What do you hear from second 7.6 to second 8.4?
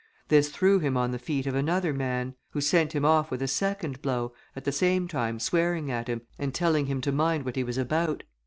was about.